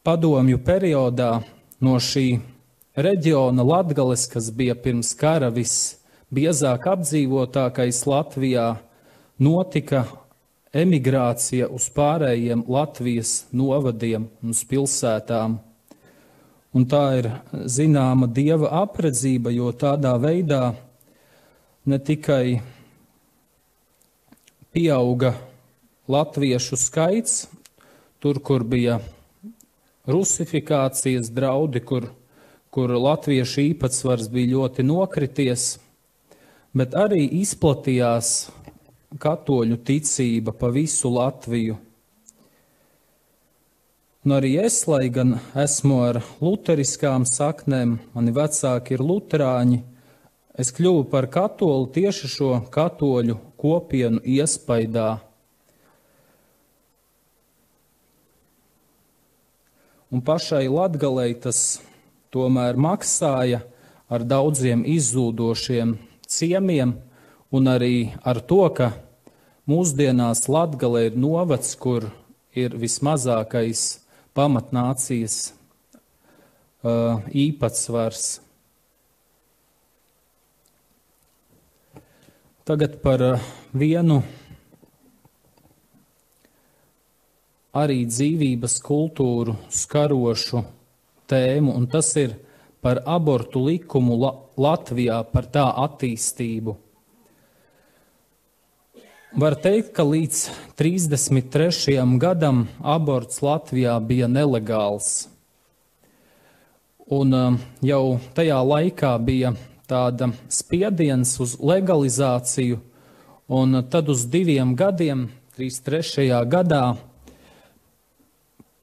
padomju 0.06 0.60
periodā 0.62 1.30
no 1.82 1.96
šī 1.98 2.26
reģiona 2.96 3.64
Latgales, 3.66 4.28
kas 4.30 4.52
bija 4.54 4.76
pirms 4.78 5.10
kara 5.18 5.50
visbiezāk 5.50 6.86
apdzīvotākais 6.92 8.04
Latvijā, 8.06 8.68
notika 9.42 10.04
emigrācija 10.76 11.66
uz 11.72 11.88
pārējiem 11.96 12.62
Latvijas 12.68 13.46
novadiem 13.50 14.28
un 14.44 14.60
pilsētām. 14.70 15.58
Un 16.76 16.84
tā 16.84 17.04
ir 17.16 17.30
zināma 17.72 18.26
dieva 18.28 18.68
apredzība, 18.82 19.48
jo 19.54 19.70
tādā 19.72 20.12
veidā 20.20 20.74
ne 21.88 21.96
tikai 21.96 22.58
pieauga 24.76 25.32
latviešu 26.12 26.76
skaits, 26.76 27.46
tur, 28.20 28.42
kur 28.44 28.66
bija 28.68 28.98
rusifikācijas 30.04 31.32
draudi, 31.32 31.80
kur, 31.80 32.10
kur 32.68 32.92
latviešu 32.92 33.62
īpatsvars 33.70 34.28
bija 34.28 34.52
ļoti 34.58 34.84
nokrities, 34.84 35.70
bet 36.76 36.92
arī 36.92 37.24
izplatījās 37.40 38.34
katoļu 39.22 39.80
ticība 39.86 40.52
pa 40.52 40.68
visu 40.74 41.08
Latviju. 41.14 41.78
Un 44.26 44.32
arī 44.34 44.56
es, 44.58 44.80
lai 44.90 45.04
gan 45.06 45.36
esmu 45.54 46.00
ar 46.02 46.16
luteriskām 46.42 47.22
saknēm, 47.30 47.92
mani 48.10 48.32
vecāki 48.34 48.96
ir 48.96 49.02
luterāņi, 49.06 49.76
es 50.58 50.72
kļuvu 50.74 51.04
par 51.12 51.28
katoli 51.30 51.92
tieši 51.94 52.30
šo 52.32 52.48
katoļu 52.74 53.36
kopienu 53.54 54.18
iespaidā. 54.26 55.20
Un 60.10 60.24
pašai 60.26 60.64
latgalei 60.74 61.36
tas 61.44 61.60
tomēr 62.34 62.74
maksāja 62.74 63.60
ar 64.10 64.24
daudziem 64.26 64.82
izzūdošiem 64.90 65.92
ciemiem, 66.26 66.96
un 67.54 67.70
arī 67.70 68.10
ar 68.26 68.42
to, 68.42 68.64
ka 68.74 68.90
mūsdienās 69.70 70.48
Latgale 70.50 71.04
ir 71.12 71.14
novads, 71.14 71.76
kur 71.78 72.08
ir 72.58 72.74
vismazākais 72.74 73.86
pamatnācijas 74.36 75.36
uh, 76.84 77.22
īpatsvars. 77.32 78.24
Tagad 82.66 82.98
par 83.02 83.22
uh, 83.24 83.52
vienu 83.72 84.20
arī 87.76 88.04
dzīvības 88.08 88.78
kultūru 88.84 89.56
skarošu 89.72 90.62
tēmu, 91.28 91.74
un 91.76 91.86
tas 91.90 92.08
ir 92.20 92.36
par 92.84 93.02
abortu 93.08 93.64
likumu 93.66 94.16
Latvijā, 94.56 95.20
par 95.32 95.48
tā 95.52 95.66
attīstību. 95.84 96.76
Var 99.36 99.52
teikt, 99.60 99.90
ka 99.92 100.00
līdz 100.00 100.38
33. 100.80 101.98
gadam 102.16 102.62
aborts 102.80 103.42
Latvijā 103.44 103.98
bija 104.00 104.30
nelegāls. 104.32 105.26
Un 107.12 107.36
um, 107.36 107.58
jau 107.84 108.16
tajā 108.32 108.62
laikā 108.64 109.12
bija 109.20 109.52
tāda 109.92 110.30
spiediens 110.48 111.34
uz 111.36 111.52
legalizāciju, 111.60 112.80
un 113.52 113.82
tad 113.92 114.08
uz 114.08 114.24
diviem 114.24 114.72
gadiem, 114.72 115.28
33. 115.60 116.32
gadā, 116.48 116.96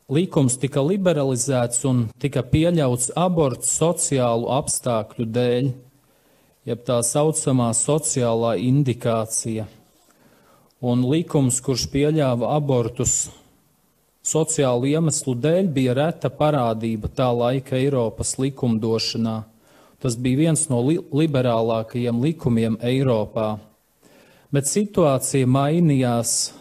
likums 0.05 0.61
tika 0.61 0.85
liberalizēts 0.85 1.81
un 1.89 2.09
tika 2.21 2.45
pieļauts 2.45 3.15
aborts 3.17 3.73
sociālu 3.81 4.53
apstākļu 4.61 5.31
dēļ, 5.33 5.77
jeb 6.69 6.85
tā 6.85 7.01
saucamā 7.01 7.73
sociālā 7.73 8.59
indikācija. 8.61 9.65
Un 10.83 11.05
likums, 11.07 11.61
kurš 11.63 11.85
pieļāva 11.93 12.49
abortus 12.57 13.29
sociālu 14.23 14.89
iemeslu 14.91 15.31
dēļ, 15.39 15.69
bija 15.71 15.93
reta 15.95 16.27
parādība 16.27 17.07
tā 17.07 17.29
laika 17.31 17.77
Eiropas 17.79 18.35
likumdošanā. 18.35 19.37
Tas 20.03 20.17
bija 20.19 20.41
viens 20.41 20.65
no 20.67 20.81
li 20.83 20.97
liberālākajiem 20.99 22.19
likumiem 22.25 22.75
Eiropā. 22.83 23.53
Bet 24.51 24.67
situācija 24.67 25.47
mainījās 25.47 26.51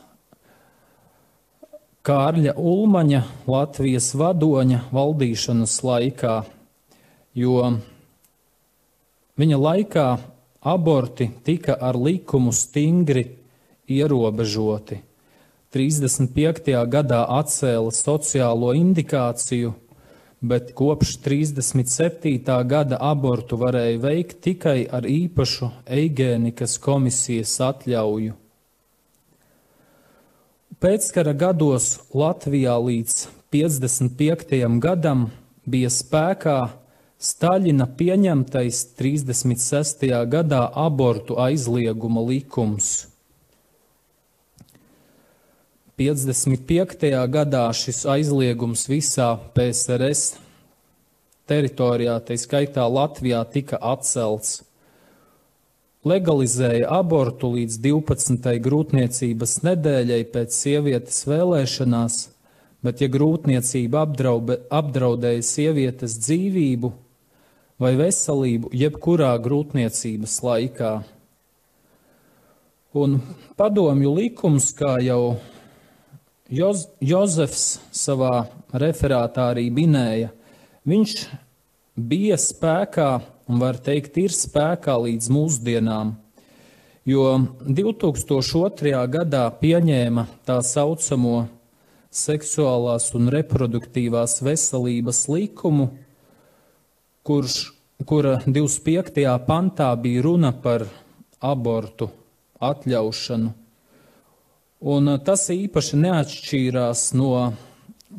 Kārļa 2.06 2.54
Ulmaņa, 2.58 3.24
Latvijas 3.50 4.12
vadoņa 4.18 4.84
valdīšanas 4.94 5.76
laikā, 5.86 6.38
jo 7.34 7.58
viņa 9.38 9.62
laikā 9.66 10.08
aborti 10.62 11.30
tika 11.42 11.74
ar 11.82 11.98
likumu 11.98 12.54
stingri 12.54 13.26
ierobežoti. 13.92 15.00
35. 15.72 16.74
gadā 16.92 17.22
atcēla 17.38 17.92
sociālo 17.96 18.74
indikāciju, 18.76 19.72
bet 20.42 20.74
kopš 20.76 21.14
37. 21.24 22.42
gada 22.68 22.98
abortu 23.00 23.56
varēja 23.56 24.02
veikt 24.02 24.42
tikai 24.44 24.82
ar 24.84 25.06
īpašu 25.08 25.70
eigēnikas 25.86 26.76
komisijas 26.82 27.54
atļauju. 27.64 28.36
Pēckara 30.82 31.32
gados 31.38 32.00
Latvijā 32.10 32.74
līdz 32.82 33.26
55. 33.54 34.80
gadam 34.82 35.28
bija 35.64 35.88
spēkā 35.92 36.58
Staļina 37.22 37.86
pieņemtais 37.94 38.80
36. 38.98 40.08
gadā 40.26 40.64
abortu 40.74 41.36
aizlieguma 41.38 42.24
likums. 42.26 43.11
55. 46.02 47.10
gadā 47.30 47.68
šis 47.70 48.00
aizliegums 48.10 48.88
visā 48.90 49.36
PSRS 49.54 50.32
teritorijā, 51.46 52.16
tā 52.26 52.34
skaitā 52.40 52.88
Latvijā, 52.90 53.42
tika 53.46 53.78
atcelts 53.78 54.64
legalizēja 56.02 56.88
abortu 56.90 57.52
līdz 57.54 57.78
12. 57.84 58.50
grūtniecības 58.64 59.54
nedēļai 59.62 60.24
pēc 60.34 60.58
sievietes 60.58 61.22
vēlēšanās, 61.30 62.18
bet 62.82 63.04
ja 63.04 63.10
grūtniecība 63.12 64.02
apdraube, 64.02 64.58
apdraudēja 64.74 65.46
sievietes 65.46 66.18
dzīvību 66.18 66.90
vai 67.82 67.94
veselību 68.00 68.74
jebkurā 68.74 69.30
grūtniecības 69.46 70.36
laikā. 70.48 70.92
Un 72.98 73.20
padomju 73.56 74.18
likums, 74.18 74.72
kā 74.76 74.98
jau 75.00 75.36
Joz, 76.52 76.82
Jozefs 77.00 77.78
savā 77.96 78.42
referātā 78.76 79.46
arī 79.54 79.70
minēja, 79.72 80.28
viņš 80.84 81.14
bija 81.96 82.36
spēkā 82.36 83.06
un 83.48 83.62
var 83.62 83.78
teikt, 83.80 84.18
ir 84.20 84.34
spēkā 84.36 84.98
līdz 85.00 85.30
mūsdienām. 85.32 86.10
Jo 87.08 87.24
2002. 87.64 88.92
gadā 89.14 89.46
pieņēma 89.62 90.26
tā 90.44 90.58
saucamo 90.60 91.46
seksuālās 92.12 93.08
un 93.16 93.32
reproduktīvās 93.32 94.36
veselības 94.44 95.22
likumu, 95.32 95.88
kurš, 97.24 97.56
kura 98.04 98.36
25. 98.44 99.24
pantā 99.48 99.88
bija 99.96 100.28
runa 100.28 100.52
par 100.52 100.84
abortu 101.40 102.12
atļaušanu. 102.60 103.61
Un 104.82 105.14
tas 105.22 105.46
īpaši 105.54 105.98
neatšķīrās 106.02 107.12
no 107.14 107.52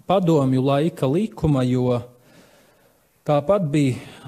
padomju 0.08 0.64
laika 0.64 1.10
likuma, 1.12 1.66
jo 1.68 2.00
tāpat 3.28 3.68
bija 3.72 4.24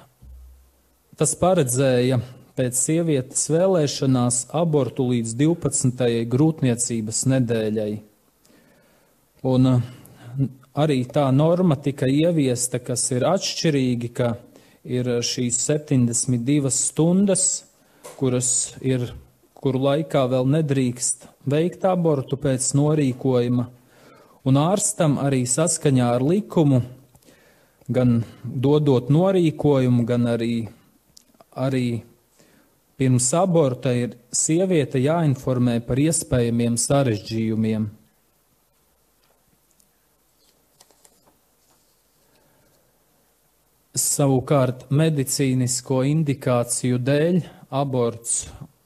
Tas 1.15 1.31
paredzēja 1.39 2.17
pēc 2.59 2.75
sievietes 2.75 3.45
vēlēšanās 3.47 4.39
abortu 4.59 5.05
līdz 5.13 5.31
12. 5.39 6.01
grūtniecības 6.27 7.21
nedēļai. 7.31 7.93
Un 9.47 9.69
arī 10.83 10.97
tā 11.07 11.23
norma 11.31 11.77
tika 11.79 12.09
ieviesta, 12.11 12.81
kas 12.83 13.05
ir 13.15 13.23
atšķirīgi, 13.29 14.09
ka 14.11 14.33
ir 14.83 15.07
šīs 15.23 15.61
72 15.69 16.73
stundas, 16.75 17.45
kuras 18.19 18.51
ir, 18.83 19.07
kuru 19.55 19.85
laikā 19.87 20.25
vēl 20.35 20.51
nedrīkst 20.57 21.29
veikt 21.49 21.85
abortu 21.85 22.37
pēc 22.41 22.71
norīkojuma, 22.77 23.67
un 24.45 24.61
ārstam 24.61 25.19
arī 25.21 25.43
saskaņā 25.49 26.13
ar 26.17 26.25
likumu, 26.25 26.81
gan 27.89 28.23
dodot 28.43 29.11
norīkojumu, 29.13 30.05
gan 30.09 30.27
arī 30.33 30.55
arī 31.55 32.03
pirms 32.99 33.27
aborta 33.35 33.93
ir 33.95 34.15
sieviete 34.31 34.99
jāinformē 35.03 35.79
par 35.87 35.99
iespējamiem 35.99 36.77
sarežģījumiem. 36.79 37.87
Savukārt 43.95 44.89
medicīnisko 44.91 46.01
indikāciju 46.11 46.99
dēļ 46.99 47.37
aborts 47.79 48.41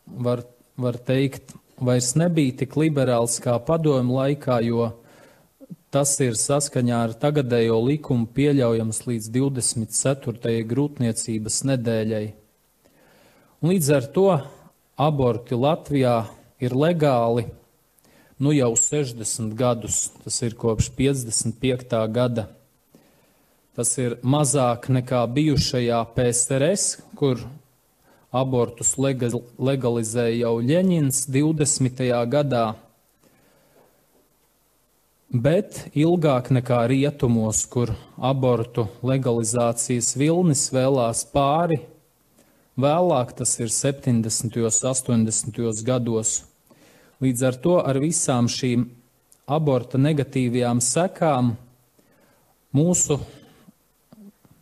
var, 0.05 0.43
var 0.77 0.99
teikt 1.05 1.55
vairs 1.81 2.13
nebija 2.19 2.57
tik 2.61 2.75
liberāls 2.79 3.39
kā 3.43 3.55
padomu 3.65 4.19
laikā, 4.19 4.59
jo 4.65 4.89
tas 5.93 6.13
ir 6.21 6.37
saskaņā 6.37 7.03
ar 7.07 7.15
tagadējo 7.17 7.79
likumu 7.87 8.29
pieļaujams 8.35 9.03
līdz 9.07 9.29
24. 9.35 10.57
grūtniecības 10.69 11.61
nedēļai. 11.71 12.25
Un 13.59 13.73
līdz 13.73 13.89
ar 13.95 14.09
to 14.15 14.27
aborti 14.99 15.57
Latvijā 15.57 16.19
ir 16.61 16.75
legāli 16.75 17.47
nu 18.39 18.53
jau 18.55 18.71
60 18.75 19.55
gadus, 19.59 20.09
tas 20.23 20.41
ir 20.41 20.55
kopš 20.55 20.91
55. 20.95 21.97
gada. 22.15 22.47
Tas 23.75 23.91
ir 23.99 24.17
mazāk 24.23 24.87
nekā 24.91 25.21
bijušajā 25.35 25.99
PSRS, 26.15 26.85
kur 27.19 27.43
abortus 28.31 28.95
legalizēja 28.99 30.35
jau 30.43 30.55
Ļeņins 30.61 31.23
20. 31.33 32.09
gadā, 32.29 32.65
bet 35.29 35.85
ilgāk 35.93 36.49
nekā 36.53 36.81
rietumos, 36.89 37.63
kur 37.69 37.93
abortu 38.17 38.89
legalizācijas 39.05 40.15
vilnis 40.17 40.67
vēlās 40.73 41.25
pāri 41.33 41.81
Vēlāk 42.79 43.33
tas 43.35 43.57
ir 43.59 43.67
70. 43.67 44.53
un 44.55 44.69
80. 44.71 45.81
gados. 45.83 46.29
Līdz 47.19 47.41
ar 47.43 47.55
to 47.59 47.73
ar 47.81 47.97
visām 47.99 48.47
šīm 48.47 48.85
aborta 49.51 49.99
negatīvajām 49.99 50.79
sekām 50.79 51.49
mūsu 52.71 53.17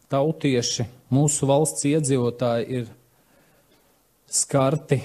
tautieši, 0.09 0.87
mūsu 1.13 1.49
valsts 1.51 1.85
iedzīvotāji 1.91 2.65
ir 2.79 2.89
skarti 4.29 5.01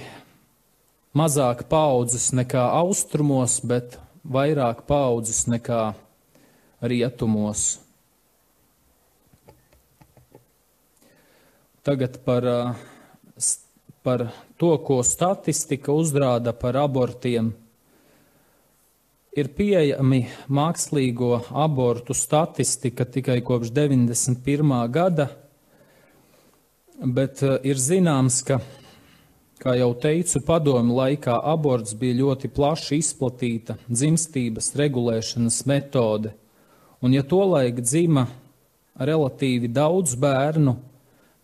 mazāk 1.14 1.66
paudzes 1.70 2.30
nekā 2.36 2.64
austrumos, 2.82 3.60
bet 3.64 3.98
vairāk 4.22 4.84
paudzes 4.88 5.44
nekā 5.50 5.92
rietumos. 6.82 7.78
Tagad 11.82 12.20
par 12.22 12.46
uh, 12.46 12.74
par 14.02 14.28
to, 14.56 14.76
ko 14.82 15.02
statistika 15.06 15.94
uzrāda 15.94 16.52
par 16.52 16.76
abortiem. 16.80 17.52
Ir 19.32 19.48
pieejami 19.56 20.26
mākslīgo 20.52 21.38
abortu 21.56 22.14
statistika 22.16 23.06
tikai 23.08 23.38
kopš 23.46 23.70
91. 23.72 24.74
gada, 24.92 25.30
bet 27.00 27.40
eh, 27.46 27.56
ir 27.70 27.80
zināms, 27.80 28.42
ka, 28.44 28.58
kā 29.62 29.76
jau 29.78 29.92
teicu, 29.94 30.40
padomu 30.42 30.96
laikā 30.98 31.36
aborts 31.52 31.94
bija 31.98 32.18
ļoti 32.18 32.50
plaši 32.50 32.98
izplatīta 32.98 33.76
dzimstības 33.86 34.72
regulēšanas 34.78 35.60
metode, 35.70 36.32
un 37.02 37.14
ja 37.14 37.22
tolaik 37.22 37.78
dzima 37.84 38.26
relatīvi 38.98 39.70
daudz 39.70 40.16
bērnu, 40.18 40.74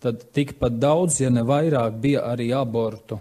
tad 0.02 0.26
tikpat 0.34 0.78
daudz, 0.82 1.20
ja 1.22 1.30
ne 1.30 1.46
vairāk, 1.46 1.98
bija 2.02 2.26
arī 2.32 2.50
abortu. 2.54 3.20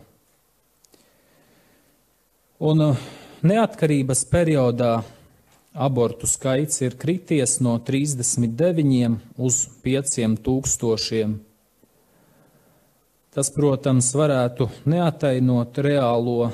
Un 2.57 2.81
uh, 2.81 3.05
neatkarības 3.45 4.23
periodā 4.31 4.95
abortu 5.77 6.25
skaits 6.29 6.81
ir 6.81 6.97
krities 6.97 7.59
no 7.61 7.75
39 7.85 9.19
uz 9.37 9.59
5 9.85 10.41
tūkstošiem. 10.41 11.37
Tas, 13.37 13.51
protams, 13.53 14.07
varētu 14.17 14.65
neatainot 14.89 15.75
reālo 15.85 16.47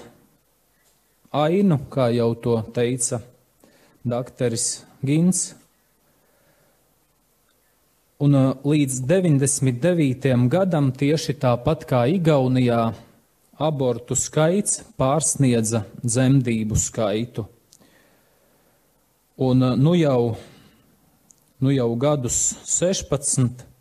ainu, 1.31 1.77
kā 1.87 2.09
jau 2.11 2.33
to 2.35 2.57
teica 2.75 3.21
dakteris 4.03 4.81
Gins. 4.99 5.45
Un 8.19 8.35
uh, 8.35 8.51
līdz 8.67 8.99
99. 9.07 10.35
gadam 10.51 10.91
tieši 10.91 11.37
tāpat 11.39 11.87
kā 11.87 12.03
Igaunijā 12.17 12.83
abortu 13.55 14.19
skaits 14.19 14.83
pārsniedza 14.99 15.85
dzemdību 16.03 16.83
skaitu. 16.83 17.47
Un 19.39 19.69
uh, 19.71 19.79
nu 19.79 19.95
jau, 19.95 20.33
nu 21.63 21.79
jau 21.79 21.93
gadus 21.95 22.49
16 22.67 23.71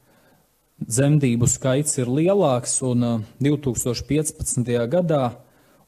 dzemdību 0.89 1.49
skaits 1.51 1.99
ir 2.01 2.11
lielāks, 2.11 2.79
un 2.87 3.25
2015. 3.43 4.63
Uh, 4.63 4.85
gadā 4.91 5.23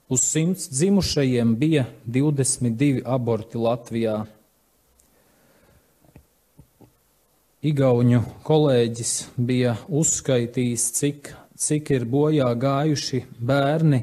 uz 0.08 0.24
100 0.28 0.70
dzimušajiem 0.70 1.54
bija 1.58 1.86
22 2.06 3.02
aborti 3.04 3.58
Latvijā. 3.58 4.24
Igauņu 7.64 8.20
kolēģis 8.44 9.12
bija 9.40 9.78
uzskaitījis, 9.88 10.88
cik, 10.98 11.30
cik 11.56 11.94
ir 11.96 12.04
bojā 12.04 12.50
gājuši 12.60 13.22
bērni 13.40 14.02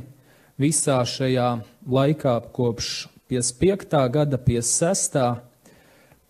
visā 0.61 0.97
šajā 1.05 1.51
laikā 1.85 2.39
kopš 2.55 2.89
55. 3.29 4.01
gada, 4.11 4.41
56. 4.41 5.21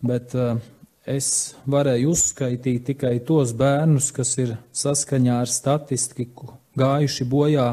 bet 0.04 0.36
uh, 0.36 0.60
es 1.08 1.54
varēju 1.66 2.12
uzskaitīt 2.14 2.84
tikai 2.92 3.16
tos 3.26 3.52
bērnus, 3.58 4.12
kas 4.14 4.36
ir 4.38 4.56
saskaņā 4.70 5.40
ar 5.42 5.50
statistiku 5.50 6.52
gājuši 6.78 7.26
bojā 7.28 7.68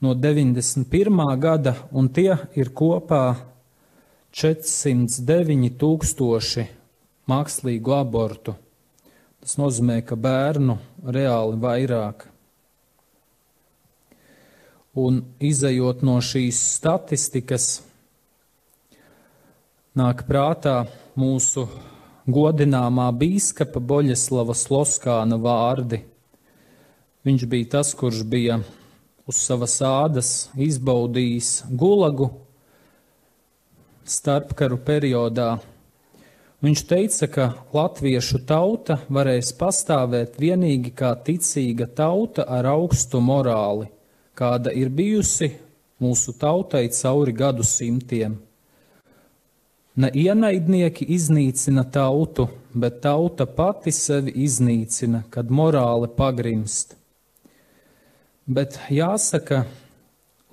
no 0.00 0.14
91. 0.14 1.38
gada, 1.40 1.74
un 1.90 2.08
tie 2.08 2.36
ir 2.54 2.70
kopā 2.70 3.36
409 4.30 5.74
tūkstoši 5.80 6.66
mākslīgu 7.28 7.94
abortu. 7.96 8.54
Tas 9.42 9.58
nozīmē, 9.58 10.00
ka 10.06 10.16
bērnu 10.18 10.78
reāli 11.14 11.58
vairāk. 11.62 12.26
Un 14.98 15.20
izējot 15.42 16.02
no 16.06 16.16
šīs 16.22 16.58
statistikas, 16.78 17.68
nāk 19.98 20.24
prātā 20.26 20.80
mūsu 21.18 21.68
godināmā 22.28 23.08
bīskapa 23.16 23.80
Boļeslava 23.80 24.54
Sloskāna 24.56 25.38
vārdi. 25.40 26.02
Viņš 27.24 27.44
bija 27.48 27.70
tas, 27.78 27.94
kurš 27.96 28.20
bija 28.28 28.60
uz 29.28 29.40
savas 29.40 29.78
ādas 29.84 30.32
izbaudījis 30.56 31.64
gulagu 31.68 32.30
starpkaru 34.08 34.78
periodā. 34.84 35.58
Viņš 36.64 36.82
teica, 36.90 37.28
ka 37.30 37.44
latviešu 37.76 38.40
tauta 38.48 38.98
varēs 39.12 39.52
pastāvēt 39.58 40.40
vienīgi 40.42 40.90
kā 40.96 41.12
ticīga 41.24 41.86
tauta 41.86 42.48
ar 42.50 42.66
augstu 42.72 43.20
morāli, 43.22 43.86
kāda 44.34 44.74
ir 44.74 44.90
bijusi 44.90 45.52
mūsu 46.02 46.34
tautai 46.40 46.88
cauri 46.90 47.36
gadu 47.36 47.66
simtiem. 47.66 48.36
Ne 49.98 50.10
ienaidnieki 50.14 51.08
iznīcina 51.10 51.82
tautu, 51.90 52.46
bet 52.70 53.00
tauta 53.02 53.48
pati 53.50 53.90
sevi 53.90 54.30
iznīcina, 54.44 55.24
kad 55.30 55.50
morāle 55.50 56.06
pagrimst. 56.14 56.94
Bet 58.46 58.78
jāsaka, 58.94 59.64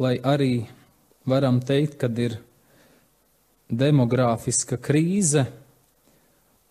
lai 0.01 0.15
arī 0.17 0.65
varam 1.29 1.59
teikt, 1.61 1.99
kad 2.01 2.17
ir 2.17 2.39
demogrāfiska 3.69 4.79
krīze, 4.81 5.45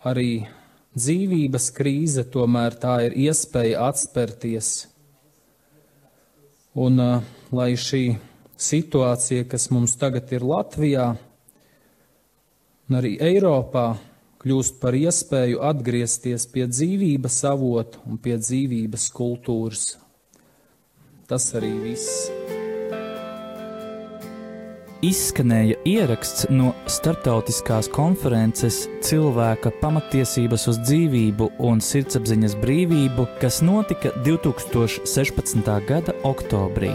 arī 0.04 0.44
dzīvības 0.98 1.68
krīze, 1.74 2.24
tomēr 2.30 2.74
tā 2.82 2.96
ir 3.06 3.14
iespēja 3.28 3.86
atspērties. 3.88 4.72
Un 6.74 6.98
uh, 6.98 7.22
lai 7.54 7.70
šī 7.78 8.02
situācija, 8.58 9.46
kas 9.46 9.68
mums 9.70 9.94
tagad 9.98 10.34
ir 10.34 10.42
Latvijā, 10.46 11.12
un 12.88 12.98
arī 13.00 13.14
Eiropā 13.22 13.94
kļūst 14.44 14.80
par 14.82 14.96
iespēju 14.98 15.62
atgriezties 15.64 16.48
pie 16.52 16.66
dzīvības 16.68 17.38
avota 17.48 18.02
un 18.04 18.20
pie 18.20 18.36
dzīvības 18.40 19.08
kultūras. 19.16 19.94
Tas 21.28 21.48
arī 21.56 21.72
viss. 21.86 22.28
Izskanēja 25.04 25.76
ieraksts 25.84 26.46
no 26.52 26.70
starptautiskās 26.88 27.90
konferences 27.92 28.84
Cilvēka 29.04 29.74
pamatiesības 29.82 30.64
uz 30.72 30.78
dzīvību 30.84 31.50
un 31.68 31.82
sirdsapziņas 31.84 32.56
brīvību, 32.62 33.26
kas 33.42 33.60
notika 33.64 34.14
2016. 34.24 35.76
gada 35.90 36.16
oktobrī. 36.24 36.94